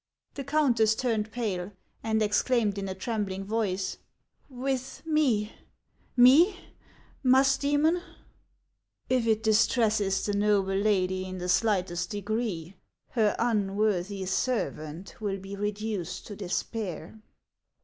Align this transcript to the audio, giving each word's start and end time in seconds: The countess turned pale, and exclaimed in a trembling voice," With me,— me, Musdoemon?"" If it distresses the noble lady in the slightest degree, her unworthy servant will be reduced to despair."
The 0.33 0.43
countess 0.43 0.95
turned 0.95 1.31
pale, 1.31 1.73
and 2.01 2.23
exclaimed 2.23 2.79
in 2.79 2.89
a 2.89 2.95
trembling 2.95 3.45
voice," 3.45 3.99
With 4.65 5.03
me,— 5.05 5.53
me, 6.17 6.59
Musdoemon?"" 7.23 8.01
If 9.11 9.27
it 9.27 9.43
distresses 9.43 10.25
the 10.25 10.33
noble 10.33 10.73
lady 10.73 11.25
in 11.25 11.37
the 11.37 11.47
slightest 11.47 12.09
degree, 12.09 12.77
her 13.09 13.35
unworthy 13.37 14.25
servant 14.25 15.17
will 15.21 15.37
be 15.37 15.55
reduced 15.55 16.25
to 16.25 16.35
despair." 16.35 17.21